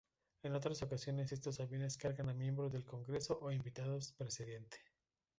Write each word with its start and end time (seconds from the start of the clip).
En 0.41 0.55
otras 0.55 0.81
ocasiones 0.81 1.31
estos 1.31 1.59
aviones 1.59 1.95
cargan 1.95 2.27
a 2.27 2.33
miembros 2.33 2.71
del 2.71 2.83
congreso 2.83 3.37
o 3.39 3.51
invitados 3.51 4.07
del 4.07 4.15
presidente. 4.17 4.79